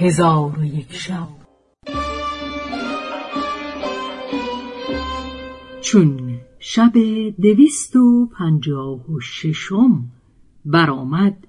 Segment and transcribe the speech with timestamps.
[0.00, 1.28] هزار و یک شب.
[5.80, 6.92] چون شب
[7.42, 10.04] دویست و پنجاه و ششم
[10.64, 11.46] برآمد.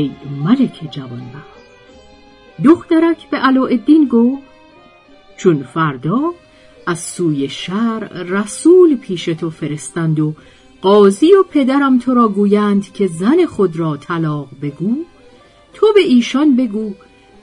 [0.00, 0.10] ای
[0.44, 1.60] ملک جوانبخت.
[2.64, 4.42] دخترک به علاءالدین گفت
[5.36, 6.34] چون فردا
[6.86, 10.34] از سوی شهر رسول پیش تو فرستند و
[10.82, 14.96] قاضی و پدرم تو را گویند که زن خود را طلاق بگو
[15.74, 16.94] تو به ایشان بگو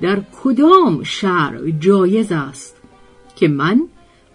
[0.01, 2.75] در کدام شهر جایز است
[3.35, 3.81] که من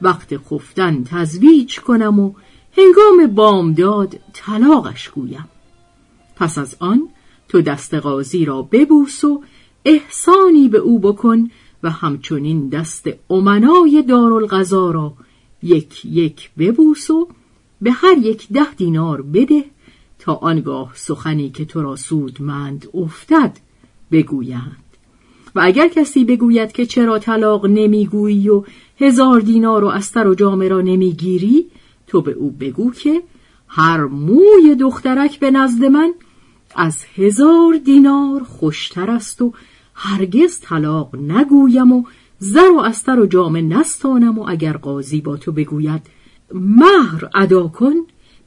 [0.02, 2.32] وقت خفتن تزویج کنم و
[2.78, 5.48] هنگام بامداد طلاقش گویم.
[6.36, 7.08] پس از آن
[7.52, 9.42] تو دست قاضی را ببوس و
[9.84, 11.50] احسانی به او بکن
[11.82, 15.12] و همچنین دست امنای دارالقضا را
[15.62, 17.28] یک یک ببوس و
[17.82, 19.64] به هر یک ده دینار بده
[20.18, 23.56] تا آنگاه سخنی که تو را سودمند افتد
[24.12, 24.84] بگویند.
[25.54, 28.64] و اگر کسی بگوید که چرا طلاق نمی‌گویی و
[29.00, 31.66] هزار دینار و استر و جامه را نمی‌گیری
[32.06, 33.22] تو به او بگو که
[33.68, 36.14] هر موی دخترک به نزد من
[36.76, 39.52] از هزار دینار خوشتر است و
[39.94, 42.04] هرگز طلاق نگویم و
[42.38, 46.02] زر و استر و جامه نستانم و اگر قاضی با تو بگوید
[46.54, 47.94] مهر ادا کن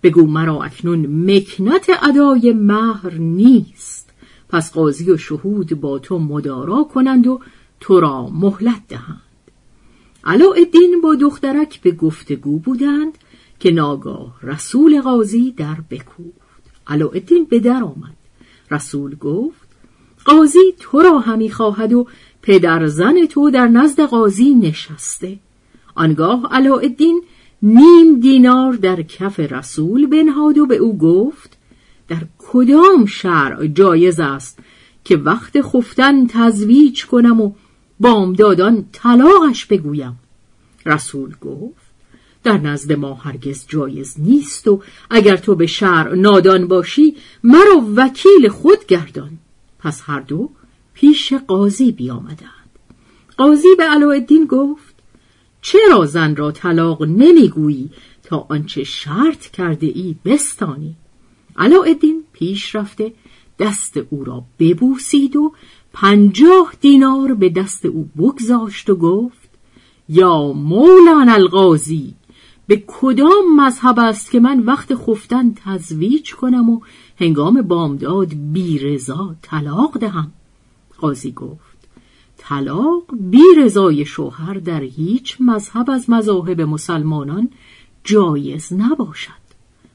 [0.04, 4.10] بگو مرا اکنون مکنت ادای مهر نیست.
[4.50, 7.40] پس قاضی و شهود با تو مدارا کنند و
[7.80, 9.22] تو را مهلت دهند.
[10.24, 13.18] علاءالدین با دخترک به گفتگو بودند
[13.60, 16.45] که ناگاه رسول قاضی در بکوفت
[16.88, 18.16] علاءالدین به در آمد.
[18.72, 19.68] رسول گفت
[20.26, 22.08] قاضی تو را همی خواهد و
[22.42, 25.40] پدر زن تو در نزد قاضی نشسته.
[25.96, 27.24] آنگاه علاءالدین
[27.62, 31.58] نیم دینار در کف رسول بنهاد و به او گفت
[32.08, 34.60] در کدام شرع جایز است
[35.04, 37.52] که وقت خفتن تزویج کنم و
[38.00, 40.20] بامدادان طلاقش بگویم؟
[40.86, 41.85] رسول گفت
[42.46, 48.48] در نزد ما هرگز جایز نیست و اگر تو به شرع نادان باشی مرا وکیل
[48.48, 49.32] خود گردان.
[49.80, 50.50] پس هر دو
[50.94, 52.70] پیش قاضی بیامدند.
[53.38, 54.96] قاضی به علاءالدین گفت
[55.62, 57.90] چرا زن را طلاق نمی‌گویی
[58.24, 60.96] تا آنچه شرط کرده ای بستانی؟
[61.58, 63.14] علاءالدین پیش رفته
[63.60, 65.54] دست او را ببوسید و
[65.94, 69.50] پنجاه دینار به دست او بگذاشت و گفت
[70.10, 72.14] یا مولان القاضی
[72.68, 76.82] به کدام مذهب است که من وقت خفتن تزویج کنم و
[77.20, 80.32] هنگام بامداد بی رضا طلاق دهم؟
[80.98, 81.76] قاضی گفت
[82.38, 87.50] طلاق بی رضای شوهر در هیچ مذهب از مذاهب مسلمانان
[88.04, 89.46] جایز نباشد.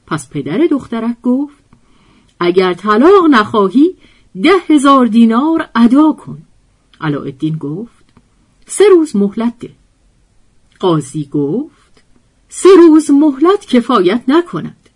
[0.07, 1.63] پس پدر دخترک گفت
[2.39, 3.95] اگر طلاق نخواهی
[4.43, 6.37] ده هزار دینار ادا کن.
[7.01, 8.05] علاءالدین گفت
[8.65, 9.71] سه روز مهلت ده.
[10.79, 11.80] قاضی گفت
[12.53, 14.89] سه روز مهلت کفایت نکند.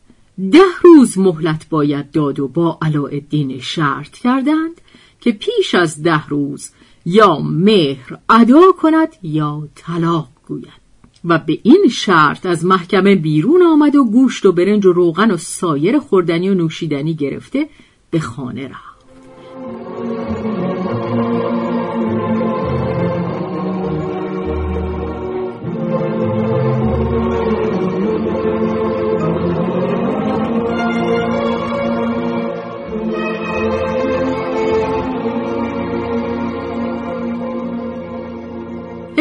[0.52, 4.82] ده روز مهلت باید داد و با علاءالدین شرط کردند
[5.22, 6.70] که پیش از ده روز
[7.06, 10.86] یا مهر ادا کند یا طلاق گوید.
[11.26, 15.38] و به این شرط از محکمه بیرون آمد و گوشت و برنج و روغن و
[15.38, 17.70] سایر خوردنی و نوشیدنی گرفته
[18.12, 18.95] به خانه رفت.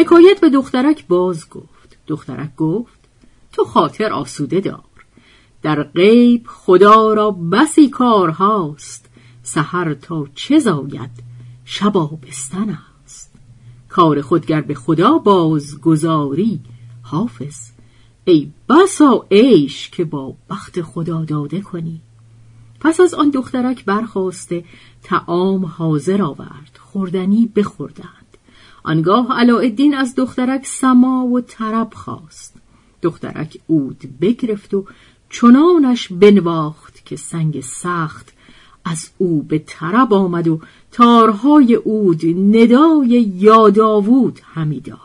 [0.05, 1.97] حکایت به دخترک باز گفت.
[2.07, 2.99] دخترک گفت
[3.51, 4.83] تو خاطر آسوده دار.
[5.61, 9.09] در غیب خدا را بسی کار هاست.
[9.43, 11.09] سحر تا چه زاید؟
[11.65, 13.33] شبا بستن است.
[13.89, 16.59] کار خودگر به خدا بازگذاری
[17.01, 17.71] حافظ.
[18.25, 22.01] ای بسا عیش که با بخت خدا داده کنی.
[22.79, 24.63] پس از آن دخترک برخواسته
[25.03, 26.79] تعام حاضر آورد.
[26.79, 28.24] خوردنی بخوردند
[28.85, 32.53] آنگاه علاءالدین از دخترک سما و طرب خواست.
[33.01, 34.85] دخترک اود بگرفت و
[35.29, 38.33] چنانش بنواخت که سنگ سخت
[38.85, 40.61] از او به طرب آمد و
[40.91, 44.99] تارهای اود ندای یاداوود همی داد.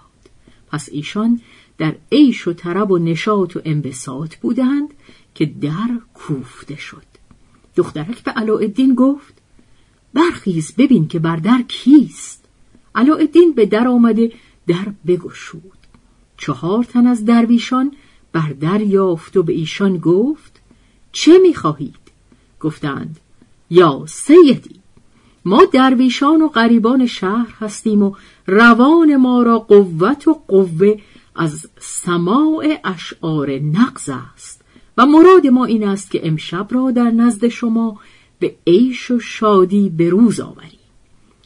[0.73, 1.41] پس ایشان
[1.79, 4.89] در عیش و طرب و نشاط و انبساط بودند
[5.35, 7.11] که در کوفته شد.
[7.77, 9.35] دخترک به علاءالدین گفت
[10.15, 12.45] برخیز ببین که بر در کیست.
[12.95, 14.33] علاءالدین به در آمده
[14.67, 15.79] در بگشود.
[16.37, 17.93] چهار تن از درویشان
[18.33, 20.61] بر در یافت و به ایشان گفت
[21.13, 21.95] چه می‌خواهید؟
[22.61, 23.21] گفتند
[23.71, 24.81] یا سیدی
[25.45, 28.15] ما درویشان و غریبان شهر هستیم و
[28.47, 30.99] روان ما را قوت و قوه
[31.37, 34.63] از سماع اشعار نقض است
[34.97, 37.99] و مراد ما این است که امشب را در نزد شما
[38.39, 40.80] به عیش و شادی به روز آوریم.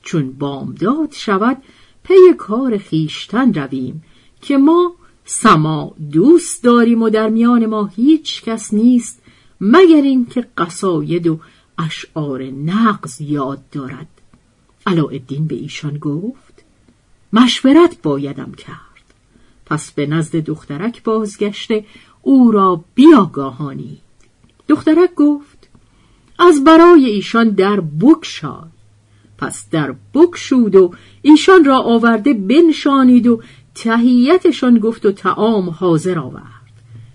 [0.05, 1.57] چون بامداد شود
[2.03, 4.05] پی کار خیشتن رویم
[4.41, 9.23] که ما سما دوست داریم و در میان ما هیچ کس نیست
[9.61, 11.41] مگر اینکه قصاید و
[11.79, 14.09] اشعار نقض یاد دارد.
[14.87, 16.65] علاءالدین به ایشان گفت
[17.33, 19.15] مشورت بایدم کرد.
[19.67, 21.85] پس به نزد دخترک بازگشته
[22.23, 24.01] او را بیاگاهانی
[24.69, 25.69] دخترک گفت
[26.39, 28.74] از برای ایشان در بکشای
[29.39, 33.43] پس در بکشود و ایشان را آورده بنشانید و
[33.75, 36.45] تهیتشان گفت و تعام حاضر آورد.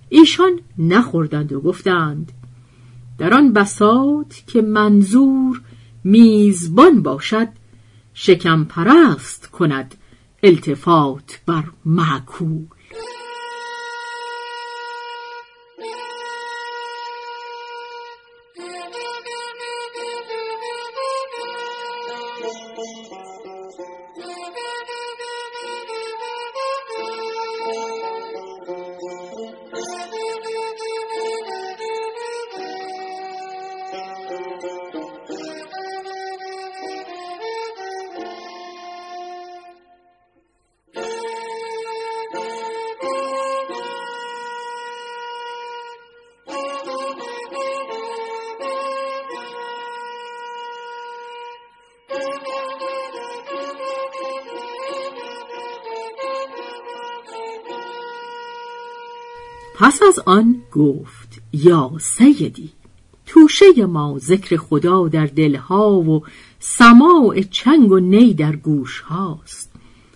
[0.09, 2.31] ایشان نخوردند و گفتند
[3.17, 5.61] در آن بساط که منظور
[6.03, 7.47] میزبان باشد
[8.13, 9.95] شکم پرست کند
[10.43, 12.65] التفات بر معکول.
[59.79, 62.69] پس از آن گفت یا سیدی
[63.25, 66.23] توشه ما ذکر خدا در دلها و
[66.59, 69.71] سماع چنگ و نی در گوش هاست.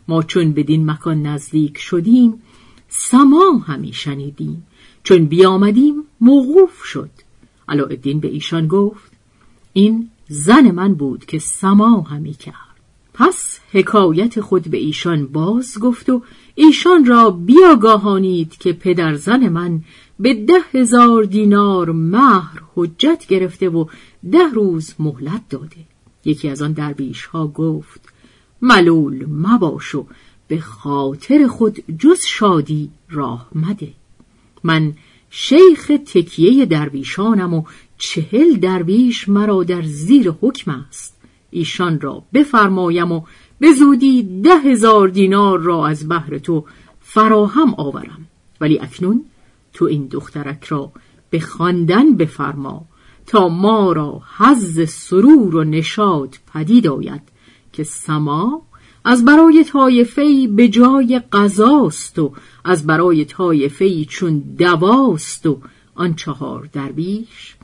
[0.07, 2.42] ما چون بدین مکان نزدیک شدیم
[2.89, 4.68] سما همی شنیدیم.
[5.04, 7.09] چون بیامدیم موقوف شد.
[7.69, 9.12] علاءالدین به ایشان گفت
[9.74, 12.72] این زن من بود که سما همی کرد.
[13.13, 16.21] پس حکایت خود به ایشان باز گفت و
[16.56, 19.81] ایشان را بیاگاهانید که پدر زن من
[20.19, 23.86] به ده هزار دینار مهر حجت گرفته و
[24.31, 25.77] ده روز مهلت داده.
[26.25, 28.01] یکی از آن درویش ها گفت
[28.62, 30.06] ملول مباش و
[30.48, 33.94] به خاطر خود جز شادی راه مده.
[34.63, 34.94] من
[35.30, 37.63] شیخ تکیه درویشانم و
[37.98, 41.22] چهل درویش مرا در زیر حکم است.
[41.53, 43.21] ایشان را بفرمایم و
[43.59, 46.65] به زودی ده هزار دینار را از بهر تو
[47.01, 48.27] فراهم آورم.
[48.61, 49.25] ولی اکنون
[49.73, 50.91] تو این دخترک را
[51.29, 52.85] به خواندن بفرما
[53.25, 57.21] تا ما را حز سرور و نشاد پدید آید
[57.73, 58.61] که سما
[59.06, 62.33] از برای طایفه به جای قضاست و
[62.65, 65.61] از برای طایفه چون دواست و
[65.95, 67.56] آن چهار درویش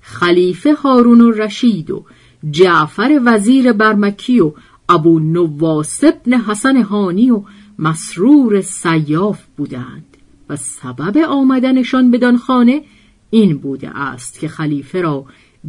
[0.00, 2.04] خلیفه هارون و رشید و
[2.50, 4.52] جعفر وزیر برمکی و
[4.88, 7.42] ابو نواس ابن حسن هانی و
[7.78, 10.16] مسرور سیاف بودند
[10.48, 12.82] و سبب آمدنشان بدان خانه
[13.30, 15.24] این بوده است که خلیفه را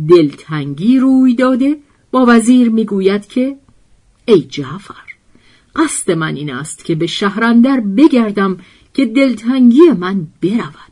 [0.10, 1.78] دلتنگی روی داده
[2.12, 3.58] با وزیر می‌گوید که
[4.26, 4.96] ای جعفر
[5.76, 8.58] قصد من این است که به شهرندر بگردم
[8.94, 10.92] که دلتنگی من برود.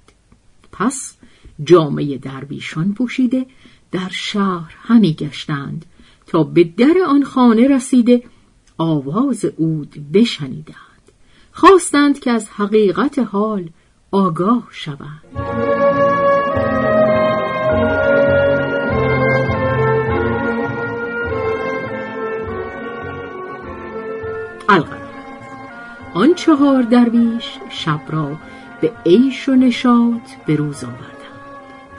[0.72, 1.16] پس
[1.64, 3.46] جامعه درویشان پوشیده
[3.92, 5.86] در شهر همی گشتند
[6.28, 8.24] تا به در آن خانه رسیده
[8.78, 10.76] آواز اود بشنیدند.
[11.52, 13.70] خواستند که از حقیقت حال
[14.12, 15.22] آگاه شوند.
[26.14, 28.38] آن چهار درویش شب را
[28.82, 31.19] به عیش و نشاط به روز آوردند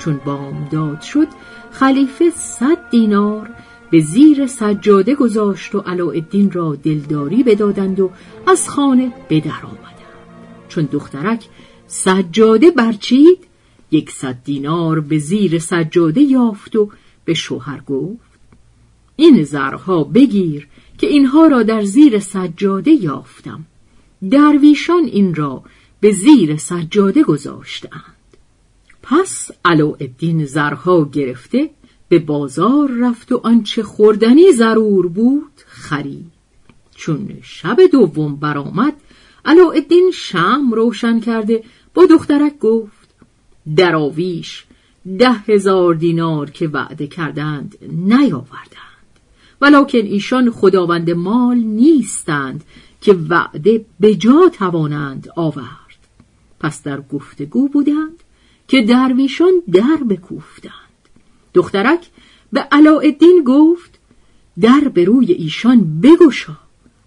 [0.00, 1.28] چون بامداد شد
[1.71, 3.50] خلیفه صد دینار
[3.90, 8.11] به زیر سجاده گذاشت و علاءالدین را دلداری بدادند و
[8.47, 9.90] از خانه به در آمدند.
[10.69, 11.45] چون دخترک
[11.87, 13.38] سجاده برچید
[13.90, 16.90] یکصد دینار به زیر سجاده یافت و
[17.25, 18.30] به شوهر گفت
[19.16, 23.66] این زرها بگیر که اینها را در زیر سجاده یافتم.
[24.30, 25.62] درویشان این را
[26.00, 28.20] به زیر سجاده گذاشتند.
[29.11, 31.71] پس علاءالدین زرها گرفته
[32.09, 36.33] به بازار رفت و آنچه خوردنی ضرور بود خرید.
[36.95, 38.95] چون شب دوم برآمد
[39.45, 41.64] علاءالدین شم روشن کرده
[41.95, 43.09] با دخترک گفت
[43.76, 44.64] دراویش
[45.19, 49.11] ده هزار دینار که وعده کردند نیاوردند
[49.61, 52.64] ولکن ایشان خداوند مال نیستند
[53.00, 55.99] که وعده به جا توانند آورد.
[56.61, 58.23] پس در گفتگو بودند
[58.71, 60.73] که درویشان در بکوفتند.
[61.55, 62.07] دخترک
[62.53, 63.99] به علاءالدین گفت
[64.61, 66.57] در به روی ایشان بگشا.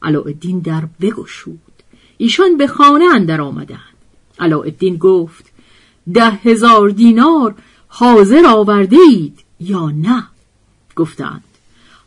[0.01, 1.73] علاءالدین در بگشود.
[2.17, 3.79] ایشان به خانه اندر آمدند.
[4.39, 5.51] علاءالدین گفت
[6.13, 7.55] ده هزار دینار
[7.87, 10.23] حاضر آورده اید یا نه؟
[10.95, 11.43] گفتند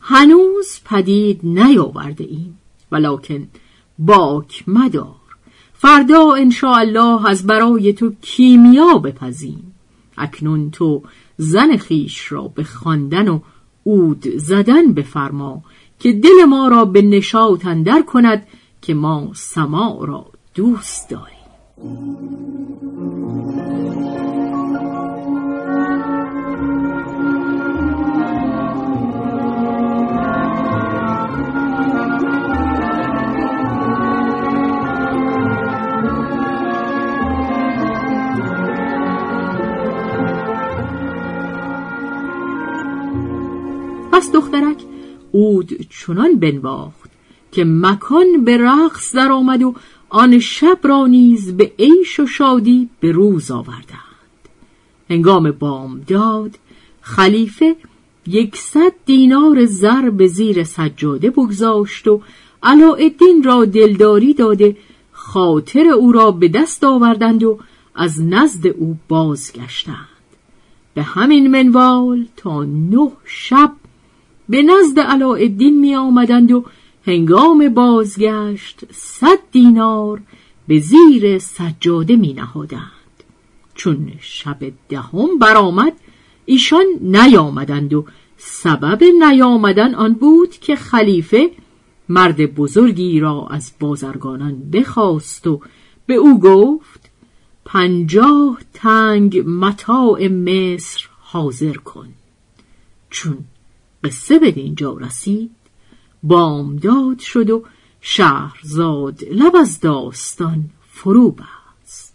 [0.01, 2.59] هنوز پدید نیاورده ایم
[2.93, 3.49] ولکن
[3.99, 5.25] باک مدار.
[5.78, 9.75] فردا الله از برای تو کیمیا بپزیم.
[10.18, 11.02] اکنون تو
[11.37, 13.40] زن خیش را به خواندن و
[13.83, 15.62] اود زدن بفرما
[15.99, 18.47] که دل ما را به نشاط اندر کند
[18.83, 21.37] که ما سما را دوست داریم.
[45.37, 47.11] اود چنان بنواخت
[47.52, 49.75] که مکان به رقص در آمد و
[50.09, 54.07] آن شب را نیز به عیش و شادی به روز آوردند.
[55.11, 56.59] هنگام بامداد
[57.00, 57.76] خلیفه
[58.26, 62.23] یکصد دینار زر به زیر سجاده بگذاشت و
[62.62, 64.76] علاءالدین را دلداری داده
[65.12, 67.59] خاطر او را به دست آوردند و
[67.95, 70.09] از نزد او بازگشتند.
[70.95, 73.73] به همین منوال تا نه شب
[74.49, 76.65] به نزد علاءالدین می آمدند و
[77.07, 80.21] هنگام بازگشت صد دینار
[80.69, 82.91] به زیر سجاده می نهادند.
[83.75, 85.93] چون شب دهم برآمد
[86.45, 88.05] ایشان نیامدند و
[88.37, 91.50] سبب نیامدن آن بود که خلیفه
[92.09, 95.61] مرد بزرگی را از بازرگانان بخواست و
[96.07, 97.11] به او گفت
[97.65, 102.09] پنجاه تنگ متاع مصر حاضر کن
[103.11, 103.38] چون
[104.07, 105.51] قصه به اینجا رسید.
[106.23, 107.65] بامداد شد و
[108.01, 112.15] شهرزاد لب از داستان فرو بست.